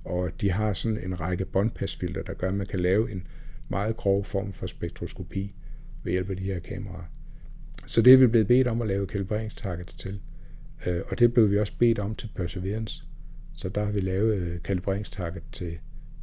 [0.05, 3.27] Og de har sådan en række båndpasfilter, der gør, at man kan lave en
[3.69, 5.55] meget grov form for spektroskopi
[6.03, 7.05] ved hjælp af de her kameraer.
[7.87, 10.21] Så det er vi blevet bedt om at lave kalibreringstargets til.
[10.87, 13.03] Øh, og det blev vi også bedt om til Perseverance.
[13.55, 15.79] Så der har vi lavet øh, kalibreringstarget til,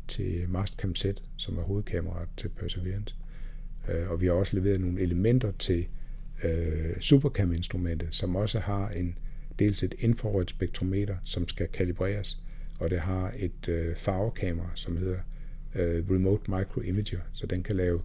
[0.08, 1.06] til Mastcam Z,
[1.38, 3.16] som er hovedkameraet til Perseverance.
[3.90, 5.88] Øh, og vi har også leveret nogle elementer til
[7.00, 9.18] Supercam-instrumentet, som også har en
[9.60, 12.44] dels et infrarødt spektrometer, som skal kalibreres,
[12.80, 15.20] og det har et øh, farvekamera, som hedder
[15.76, 18.02] øh, Remote Micro Imager, så den kan lave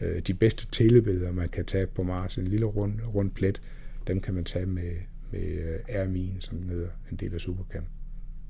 [0.00, 3.62] øh, de bedste telebilleder, man kan tage på Mars, en lille rund, rund plet,
[4.06, 4.92] dem kan man tage med,
[5.32, 7.84] med øh, RMI'en, som den hedder, en del af Supercam.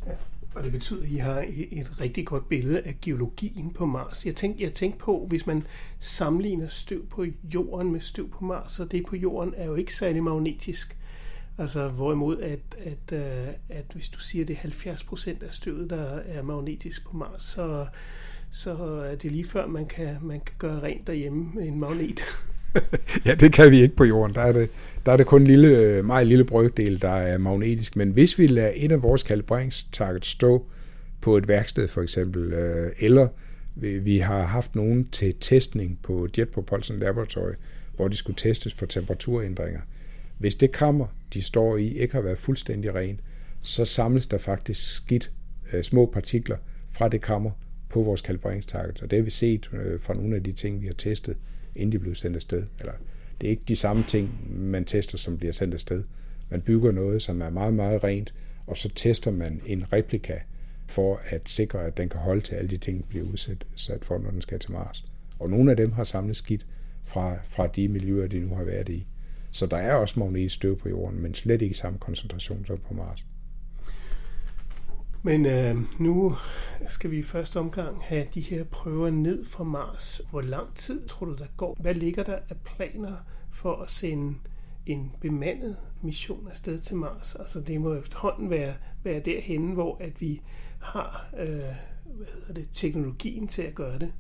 [0.07, 0.13] Ja.
[0.55, 4.27] Og det betyder, at I har et rigtig godt billede af geologien på Mars.
[4.27, 5.63] Jeg tænkte, jeg tænkte på, hvis man
[5.99, 7.25] sammenligner støv på
[7.55, 10.97] jorden med støv på Mars, så det på jorden er jo ikke særlig magnetisk.
[11.59, 15.53] Altså hvorimod, at, at, at, at hvis du siger, at det er 70 procent af
[15.53, 17.87] støvet, der er magnetisk på Mars, så,
[18.51, 18.75] så
[19.11, 22.21] er det lige før, man kan, man kan gøre rent derhjemme med en magnet.
[23.27, 24.35] ja, det kan vi ikke på jorden.
[24.35, 24.71] Der er det,
[25.07, 27.97] der er det kun en lille, øh, meget lille brøkdel, der er magnetisk.
[27.97, 30.67] Men hvis vi lader et af vores kalibreringstargets stå
[31.21, 33.29] på et værksted for eksempel, øh, eller
[33.75, 37.53] vi, vi har haft nogen til testning på Jet Propulsion Laboratory,
[37.97, 39.81] hvor de skulle testes for temperaturændringer.
[40.39, 43.21] Hvis det kammer, de står i, ikke har været fuldstændig ren,
[43.61, 45.33] så samles der faktisk skidt
[45.73, 46.57] øh, små partikler
[46.91, 47.51] fra det kammer
[47.89, 49.03] på vores kalibreringstarget.
[49.03, 51.37] Og det har vi set øh, fra nogle af de ting, vi har testet
[51.77, 52.65] inden de blev sendt afsted.
[52.79, 52.93] Eller,
[53.41, 56.05] det er ikke de samme ting, man tester, som bliver sendt afsted.
[56.51, 58.35] Man bygger noget, som er meget, meget rent,
[58.67, 60.39] og så tester man en replika
[60.87, 64.05] for at sikre, at den kan holde til alle de ting, der bliver udsat sat
[64.05, 65.05] for, når den skal til Mars.
[65.39, 66.67] Og nogle af dem har samlet skidt
[67.05, 69.07] fra, fra de miljøer, de nu har været i.
[69.57, 72.79] Så der er også magnetstøv støv på jorden, men slet ikke i samme koncentration som
[72.79, 73.25] på Mars.
[75.23, 76.37] Men øh, nu
[76.87, 80.23] skal vi i første omgang have de her prøver ned fra Mars.
[80.31, 81.77] Hvor lang tid tror du, der går?
[81.81, 83.17] Hvad ligger der af planer
[83.53, 84.35] for at sende
[84.87, 87.35] en bemandet mission afsted til Mars?
[87.35, 90.41] Altså det må efterhånden være, være derhenne, hvor at vi
[90.81, 91.49] har øh,
[92.05, 94.13] hvad hedder det, teknologien til at gøre det.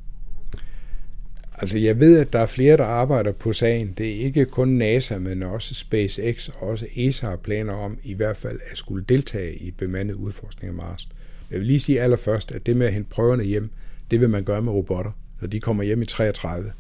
[1.59, 3.95] Altså jeg ved, at der er flere, der arbejder på sagen.
[3.99, 8.15] Det er ikke kun NASA, men også SpaceX og også ESA har planer om i
[8.15, 11.09] hvert fald at skulle deltage i bemandet udforskning af Mars.
[11.51, 13.71] Jeg vil lige sige allerførst, at det med at hente prøverne hjem,
[14.11, 16.73] det vil man gøre med robotter, så de kommer hjem i 33.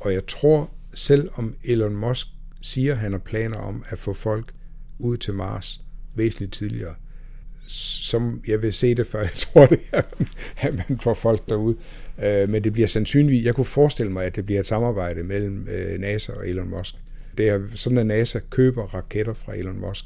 [0.00, 2.26] Og jeg tror, selv om Elon Musk
[2.60, 4.52] siger, at han har planer om at få folk
[4.98, 5.80] ud til Mars
[6.14, 6.94] væsentligt tidligere,
[7.66, 10.02] som jeg vil se det før, jeg tror det er,
[10.56, 11.74] at man får folk derud.
[12.22, 15.68] Øh, men det bliver sandsynligt, jeg kunne forestille mig, at det bliver et samarbejde mellem
[15.68, 16.94] øh, NASA og Elon Musk.
[17.38, 20.04] Det er sådan, at NASA køber raketter fra Elon Musk,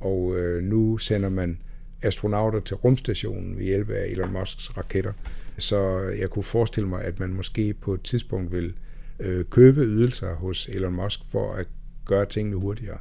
[0.00, 1.58] og øh, nu sender man
[2.02, 5.12] astronauter til rumstationen ved hjælp af Elon Musks raketter.
[5.58, 8.74] Så jeg kunne forestille mig, at man måske på et tidspunkt vil
[9.20, 11.66] øh, købe ydelser hos Elon Musk for at
[12.04, 12.98] gøre tingene hurtigere.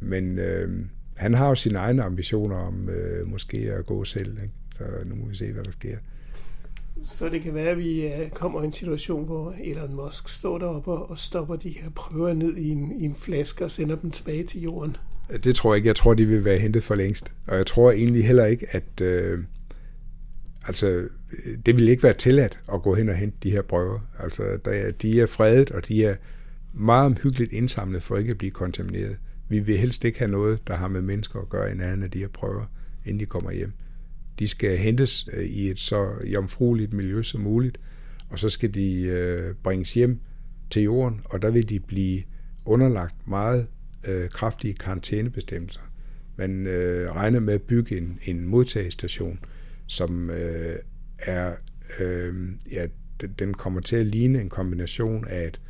[0.00, 0.84] Men øh,
[1.16, 4.54] han har jo sine egne ambitioner om øh, måske at gå selv, ikke?
[4.76, 5.96] så nu må vi se, hvad der sker.
[7.04, 10.58] Så det kan være, at vi øh, kommer i en situation, hvor Elon Musk står
[10.58, 14.10] deroppe og stopper de her prøver ned i en, i en flaske og sender dem
[14.10, 14.96] tilbage til jorden.
[15.44, 15.86] Det tror jeg ikke.
[15.86, 17.32] Jeg tror, de vil være hentet for længst.
[17.46, 19.38] Og jeg tror egentlig heller ikke, at øh,
[20.66, 21.08] altså,
[21.66, 24.00] det vil ikke være tilladt at gå hen og hente de her prøver.
[24.18, 26.16] Altså, der, de er fredet, og de er
[26.74, 29.16] meget omhyggeligt indsamlet for ikke at blive kontamineret.
[29.48, 32.10] Vi vil helst ikke have noget, der har med mennesker at gøre i nærheden af
[32.10, 32.66] de her prøver,
[33.04, 33.72] inden de kommer hjem.
[34.38, 37.80] De skal hentes øh, i et så jomfrueligt miljø som muligt,
[38.28, 40.20] og så skal de øh, bringes hjem
[40.70, 42.22] til jorden, og der vil de blive
[42.64, 43.66] underlagt meget
[44.06, 45.80] øh, kraftige karantænebestemmelser.
[46.36, 49.38] Man øh, regner med at bygge en, en modtagestation,
[49.86, 50.76] som øh,
[51.18, 51.54] er,
[52.00, 52.34] øh,
[52.70, 52.86] ja,
[53.38, 55.60] den kommer til at ligne en kombination af et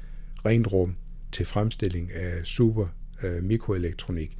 [0.44, 0.96] rent rum
[1.32, 2.86] til fremstilling af super
[3.22, 4.38] øh, mikroelektronik,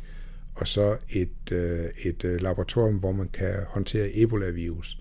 [0.55, 5.01] og så et, øh, et øh, laboratorium, hvor man kan håndtere Ebola-virus.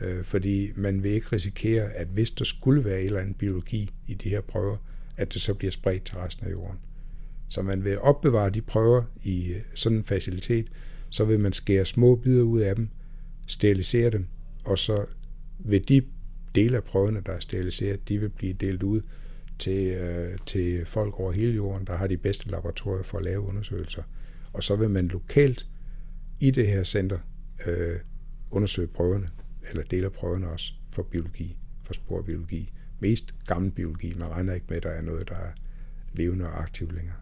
[0.00, 3.90] Øh, fordi man vil ikke risikere, at hvis der skulle være en eller anden biologi
[4.06, 4.76] i de her prøver,
[5.16, 6.78] at det så bliver spredt til resten af jorden.
[7.48, 10.66] Så man vil opbevare de prøver i øh, sådan en facilitet,
[11.10, 12.88] så vil man skære små bidder ud af dem,
[13.46, 14.26] sterilisere dem,
[14.64, 15.04] og så
[15.58, 16.02] vil de
[16.54, 19.00] dele af prøverne, der er steriliseret, de vil blive delt ud
[19.62, 23.40] til, øh, til folk over hele jorden, der har de bedste laboratorier for at lave
[23.40, 24.02] undersøgelser.
[24.52, 25.66] Og så vil man lokalt
[26.40, 27.18] i det her center
[27.66, 27.96] øh,
[28.50, 29.28] undersøge prøverne,
[29.70, 32.72] eller dele af prøverne også for biologi, for sporbiologi.
[33.00, 34.14] Mest gammel biologi.
[34.18, 35.50] Man regner ikke med, at der er noget, der er
[36.12, 37.16] levende og aktivt længere.